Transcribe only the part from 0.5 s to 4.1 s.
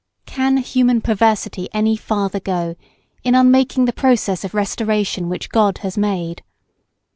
human perversity any farther go, in unmaking the